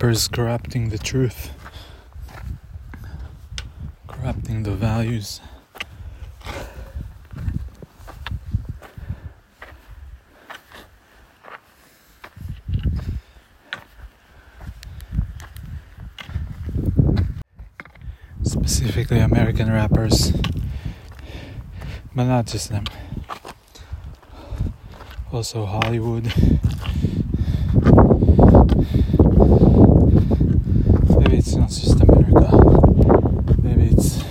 [0.00, 1.50] rappers corrupting the truth,
[4.06, 5.40] corrupting the values.
[18.44, 20.30] Specifically, American rappers,
[22.14, 22.84] but not just them.
[25.32, 26.32] Also, Hollywood.
[31.18, 32.48] Maybe it's not just America.
[33.62, 34.24] Maybe it's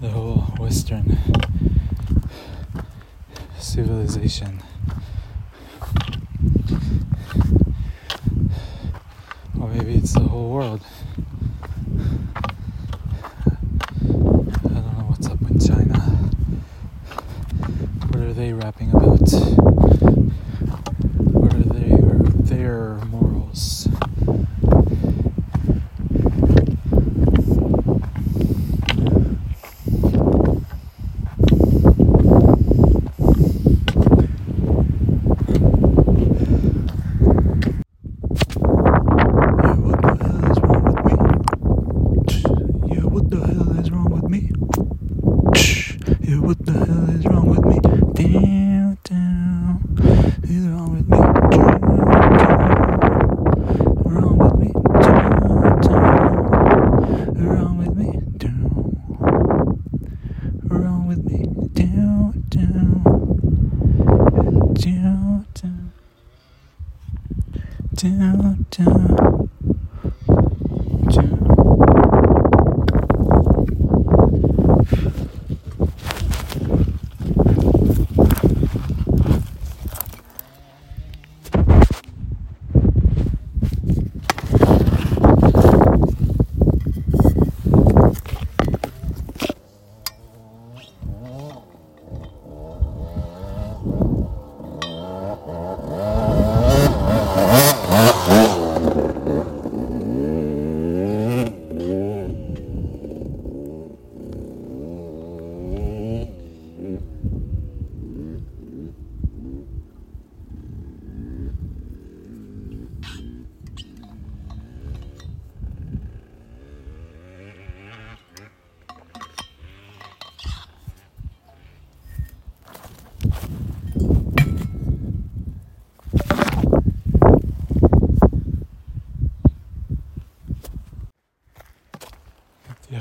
[0.00, 1.18] the whole Western
[3.58, 4.55] civilization.
[9.60, 10.80] Or maybe it's the whole world.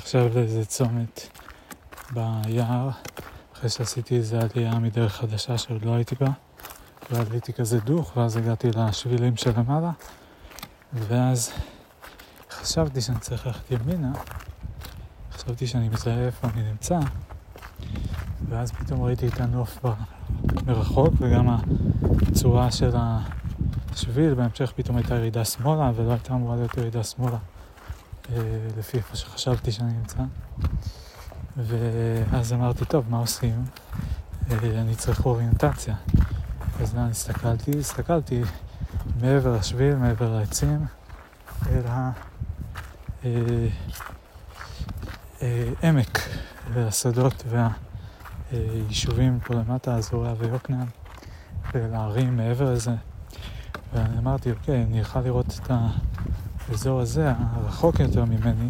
[0.05, 1.27] עכשיו לאיזה צומת
[2.13, 2.89] ביער,
[3.53, 6.27] אחרי שעשיתי איזה עלייה מדרך חדשה שעוד לא הייתי בה,
[7.12, 9.91] ואז הייתי כזה דוך, ואז הגעתי לשבילים שלמעלה,
[10.93, 11.51] ואז
[12.51, 14.12] חשבתי שאני צריך ללכת ימינה,
[15.31, 17.00] חשבתי שאני מזהה איפה אני נמצא,
[18.50, 19.85] ואז פתאום ראיתי את הנוף
[20.65, 21.47] מרחוק, וגם
[22.31, 27.38] הצורה של השביל, בהמשך פתאום הייתה ירידה שמאלה, ולא הייתה אמורה להיות ירידה שמאלה.
[28.34, 28.41] אה,
[28.77, 30.24] לפי איפה שחשבתי שאני נמצא.
[31.58, 33.65] ואז אמרתי, טוב, מה עושים?
[34.51, 35.96] אה, אני צריך אוריינטציה.
[36.82, 37.79] אז לאן הסתכלתי?
[37.79, 38.41] הסתכלתי
[39.22, 40.86] מעבר לשביל, מעבר לעצים,
[41.67, 41.82] אל
[45.41, 46.20] העמק,
[46.74, 47.44] והשדות
[48.51, 50.88] והיישובים פה למטה, אזוריה ויוקנעם,
[51.74, 52.96] ולהרים מעבר לזה.
[53.94, 55.88] ואני אמרתי, אוקיי, אני אוכל לראות את ה...
[56.69, 58.69] האזור הזה, הרחוק יותר ממני,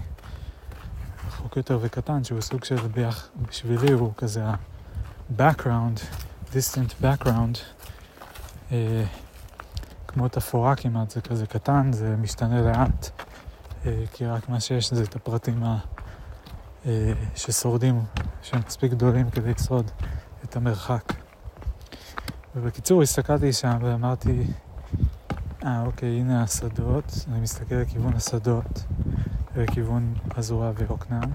[1.27, 5.99] רחוק יותר וקטן, שהוא סוג של ביח, בשבילי הוא כזה ה-background,
[6.51, 7.57] distant background,
[8.71, 9.03] אה,
[10.07, 13.09] כמו תפאורה כמעט, זה כזה קטן, זה משתנה לאט,
[13.85, 15.77] אה, כי רק מה שיש זה את הפרטים ה,
[16.85, 18.01] אה, ששורדים,
[18.41, 19.91] שהם מספיק גדולים כדי לשרוד
[20.43, 21.13] את המרחק.
[22.55, 24.43] ובקיצור, הסתכלתי שם ואמרתי,
[25.65, 27.25] אה, אוקיי, הנה השדות.
[27.31, 28.85] אני מסתכל לכיוון השדות,
[29.55, 31.31] לכיוון אזורה ויוקנעם.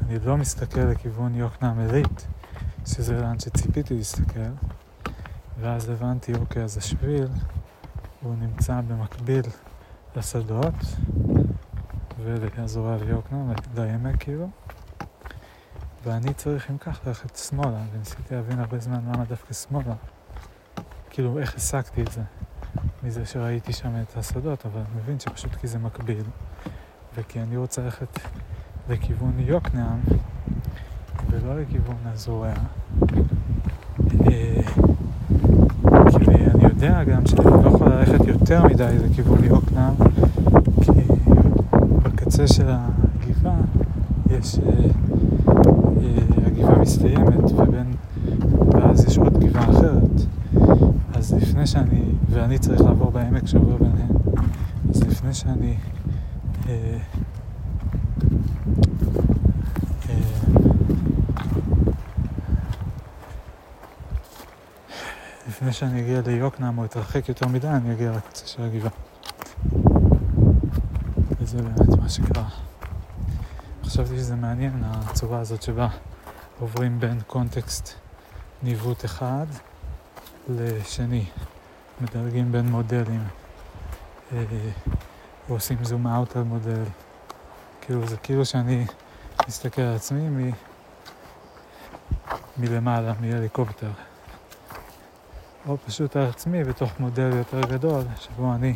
[0.00, 2.26] אני לא מסתכל לכיוון יוקנעם עילית,
[2.86, 4.50] שזה לאן שציפיתי להסתכל.
[5.60, 7.28] ואז הבנתי, אוקיי, אז השביל,
[8.22, 9.44] הוא נמצא במקביל
[10.16, 10.74] לשדות,
[12.18, 14.48] ולאזורה ויוקנעם, לעמק כאילו.
[16.04, 19.94] ואני צריך, אם כך, ללכת שמאלה, וניסיתי להבין הרבה זמן למה דווקא שמאלה.
[21.10, 22.22] כאילו, איך הסקתי את זה.
[23.02, 26.24] מזה שראיתי שם את השדות, אבל אני מבין שפשוט כי זה מקביל,
[27.16, 28.18] וכי אני רוצה ללכת
[28.88, 30.00] לכיוון יוקנעם,
[31.30, 32.52] ולא לכיוון הזורע.
[34.26, 34.62] אה,
[36.10, 39.94] כי אני יודע גם שאני לא יכול ללכת יותר מדי לכיוון יוקנעם,
[42.02, 43.60] בקצה של הגבעה
[44.30, 44.72] יש, אה,
[45.48, 47.94] אה, הגבעה מסתיימת ובין,
[48.72, 50.39] ואז יש עוד גבעה אחרת.
[51.40, 54.10] לפני שאני, ואני צריך לעבור בעמק שעובר ביניהם,
[54.90, 55.76] אז לפני שאני
[56.68, 56.98] אה,
[65.48, 68.90] לפני שאני אגיע ליוקנעם או אתרחק יותר מדי, אני אגיע לקצה של הגבעה.
[71.40, 72.48] וזה באמת מה שקרה.
[73.84, 75.88] חשבתי שזה מעניין, הצורה הזאת שבה
[76.60, 77.94] עוברים בין קונטקסט
[78.62, 79.46] ניווט אחד
[80.58, 81.24] לשני,
[82.00, 83.24] מדרגים בין מודלים,
[84.32, 84.44] אה,
[85.48, 86.82] ועושים זום אאוט על מודל.
[87.80, 88.86] כאילו, זה כאילו שאני
[89.48, 90.50] מסתכל על עצמי מ...
[92.58, 93.90] מלמעלה, מהליקופטר.
[95.68, 98.74] או פשוט על עצמי בתוך מודל יותר גדול, שבו אני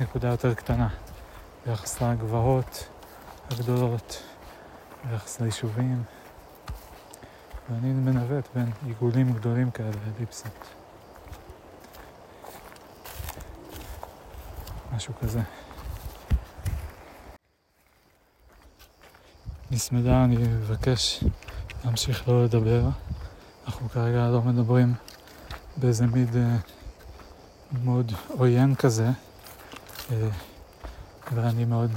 [0.00, 0.88] נקודה יותר קטנה
[1.66, 2.88] ביחס לגבעות
[3.50, 4.22] הגדולות,
[5.04, 6.02] ביחס ליישובים,
[7.70, 10.85] ואני מנווט בין עיגולים גדולים כאלה, אליפסות.
[14.96, 15.40] משהו כזה.
[19.70, 21.24] נסמדה, אני מבקש
[21.84, 22.88] להמשיך לא לדבר.
[23.66, 24.94] אנחנו כרגע לא מדברים
[25.76, 26.56] באיזה מיד אה,
[27.84, 29.10] מאוד עוין כזה,
[30.12, 30.28] אה,
[31.34, 31.90] ואני מאוד,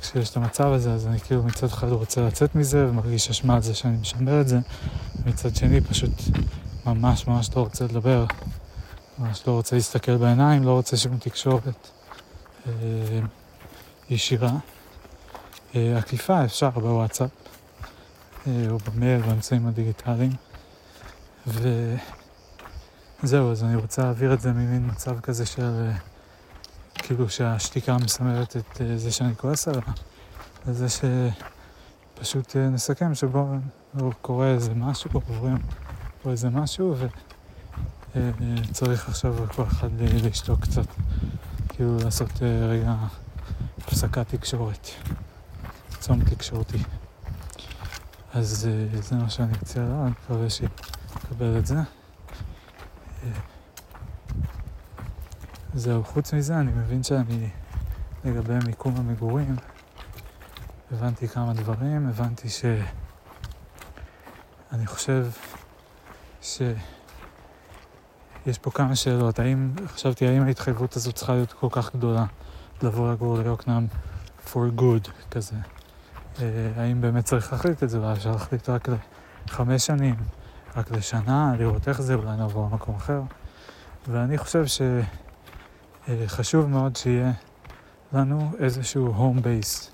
[0.00, 3.62] כשיש את המצב הזה, אז אני כאילו מצד אחד רוצה לצאת מזה ומרגיש אשמה על
[3.62, 4.58] זה שאני משמר את זה,
[5.22, 6.12] ומצד שני פשוט
[6.86, 8.26] ממש ממש לא רוצה לדבר,
[9.20, 11.90] ממש לא רוצה להסתכל בעיניים, לא רוצה שום תקשורת
[12.66, 12.72] אה,
[14.10, 14.52] ישירה.
[15.74, 17.30] אה, עקיפה אפשר בוואטסאפ
[18.46, 20.32] אה, או במייל באמצעים הדיגיטליים.
[21.46, 21.94] ו...
[23.22, 25.90] זהו, אז אני רוצה להעביר את זה ממין מצב כזה של
[26.94, 29.82] כאילו שהשתיקה מסמלת את אה, זה שאני כועס עליה,
[30.66, 33.46] לזה שפשוט אה, נסכם שבו
[34.22, 35.10] קורה איזה משהו,
[36.22, 37.29] פה איזה משהו וצריך
[38.16, 38.30] אה,
[39.08, 40.86] עכשיו כל אחד לשתוק קצת,
[41.68, 42.94] כאילו לעשות רגע
[43.78, 44.88] הפסקת תקשורת,
[45.98, 46.78] צום תקשורתי.
[48.34, 48.68] אז
[49.00, 51.76] זה מה שאני אציע לה, אני מקווה שיקבל את זה.
[55.74, 57.48] זהו, חוץ מזה אני מבין שאני,
[58.24, 59.56] לגבי מיקום המגורים,
[60.92, 62.64] הבנתי כמה דברים, הבנתי ש...
[64.72, 65.26] אני חושב
[68.44, 69.38] שיש פה כמה שאלות.
[69.38, 72.24] האם, חשבתי, האם ההתחייבות הזאת צריכה להיות כל כך גדולה
[72.82, 73.86] לבוא לגור ליוקנעם
[74.46, 75.56] for good כזה?
[76.40, 78.88] אה, האם באמת צריך להחליט את זה, אולי אפשר להחליט רק
[79.48, 80.14] לחמש שנים,
[80.76, 83.22] רק לשנה, לראות איך זה, אולי נעבור למקום אחר.
[84.08, 84.64] ואני חושב
[86.06, 87.32] שחשוב מאוד שיהיה
[88.12, 89.90] לנו איזשהו home base,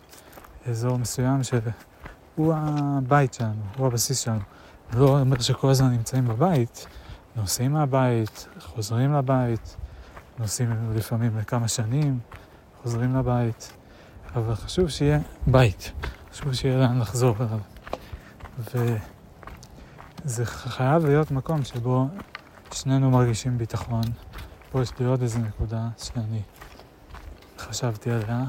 [0.71, 4.41] אזור מסוים שהוא הבית שלנו, הוא הבסיס שלנו.
[4.95, 6.87] לא אומר שכל הזמן נמצאים בבית,
[7.37, 9.77] נוסעים מהבית, חוזרים לבית,
[10.39, 12.19] נוסעים לפעמים לכמה שנים,
[12.83, 13.73] חוזרים לבית,
[14.35, 15.93] אבל חשוב שיהיה בית,
[16.33, 17.61] חשוב שיהיה לאן לחזור אליו.
[20.25, 22.07] וזה חייב להיות מקום שבו
[22.73, 24.05] שנינו מרגישים ביטחון.
[24.71, 26.43] פה יש לי עוד איזה נקודה שאני
[27.59, 28.45] חשבתי עליה.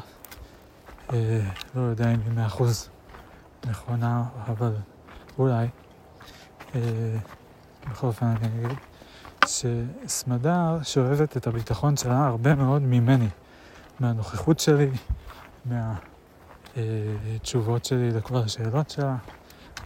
[1.13, 2.89] אה, לא יודע אם היא מאה אחוז
[3.65, 4.75] נכונה, אבל
[5.37, 5.67] אולי.
[6.75, 6.81] אה,
[7.91, 8.77] בכל אופן אני אגיד
[9.45, 13.29] שסמדר שואבת את הביטחון שלה הרבה מאוד ממני,
[13.99, 14.89] מהנוכחות שלי,
[16.75, 19.15] מהתשובות אה, שלי לכל השאלות שלה,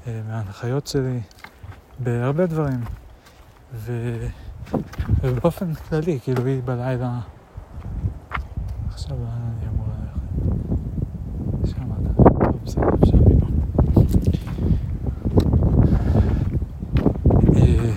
[0.07, 1.19] אה, מההנחיות שלי,
[1.99, 2.79] בהרבה דברים.
[3.73, 4.17] ו...
[5.21, 7.19] ובאופן כללי, כאילו היא בלילה...
[8.87, 10.21] עכשיו אני אמור ללכת.
[11.71, 13.45] שמעת, טוב, בסדר, אפשר מפה.
[17.55, 17.91] אה,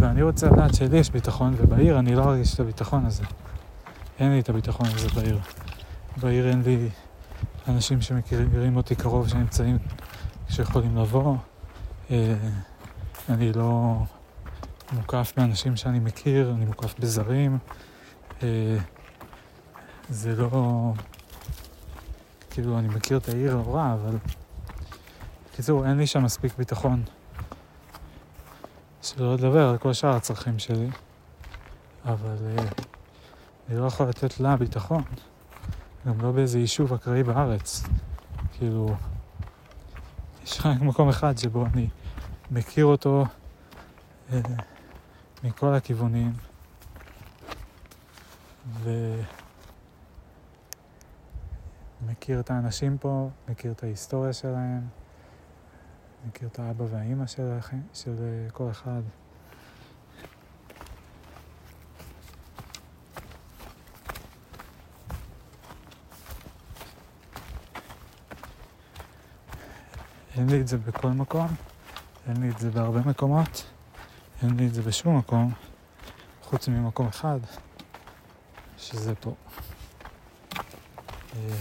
[0.00, 3.24] ואני רוצה לדעת שלי יש ביטחון, ובעיר אני לא ארגיש את הביטחון הזה.
[4.18, 5.38] אין לי את הביטחון הזה בעיר.
[6.16, 6.88] בעיר אין לי
[7.68, 9.78] אנשים שמכירים אותי קרוב שנמצאים,
[10.48, 11.36] שיכולים לבוא.
[12.10, 12.34] אה,
[13.28, 13.96] אני לא
[14.92, 17.58] מוקף באנשים שאני מכיר, אני מוקף בזרים.
[18.42, 18.76] אה,
[20.08, 20.92] זה לא...
[22.50, 24.16] כאילו, אני מכיר את העיר לא אבל...
[25.52, 27.02] בקיצור, אין לי שם מספיק ביטחון.
[29.06, 30.88] שלא לדבר על כל שאר הצרכים שלי,
[32.04, 32.60] אבל uh,
[33.68, 35.02] אני לא יכול לתת לה ביטחון,
[36.06, 37.82] גם לא באיזה יישוב אקראי בארץ.
[38.52, 38.94] כאילו,
[40.44, 41.88] יש רק מקום אחד שבו אני
[42.50, 43.24] מכיר אותו
[44.32, 44.40] אה,
[45.44, 46.32] מכל הכיוונים,
[48.82, 48.90] ו...
[52.06, 54.80] מכיר את האנשים פה, מכיר את ההיסטוריה שלהם,
[56.28, 57.58] מכיר את האבא והאימא של,
[57.94, 59.02] של אה, כל אחד.
[70.36, 71.46] אין לי את זה בכל מקום,
[72.28, 73.66] אין לי את זה בהרבה מקומות,
[74.42, 75.52] אין לי את זה בשום מקום,
[76.42, 77.40] חוץ ממקום אחד,
[78.78, 79.34] שזה פה.
[81.36, 81.56] אה,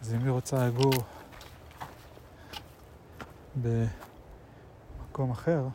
[0.00, 0.92] אז אם היא רוצה לגור
[3.62, 5.68] במקום אחר,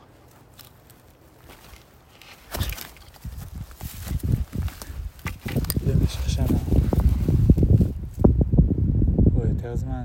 [5.86, 6.58] במשך שנה
[9.34, 10.04] או יותר זמן,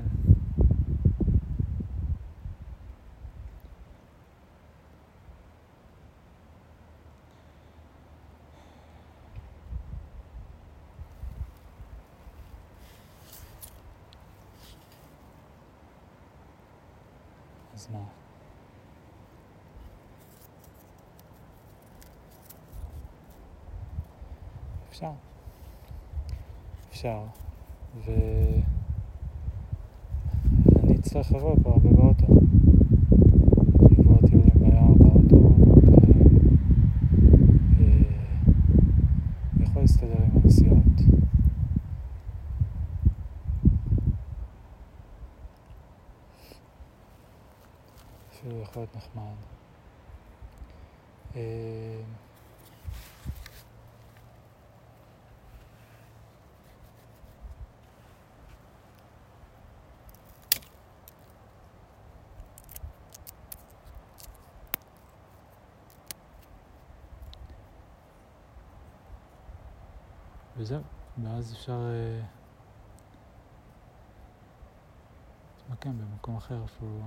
[17.86, 17.98] אז מה?
[24.90, 25.10] אפשר.
[26.90, 27.18] אפשר.
[28.04, 28.62] ואני
[31.00, 31.90] אצטרך לבוא פה הרבה
[48.46, 49.34] אפילו יכול להיות נחמד.
[51.36, 52.02] אה,
[70.56, 70.80] וזהו,
[71.22, 71.80] ואז אפשר
[75.68, 77.00] להתמקם במקום אחר אפילו.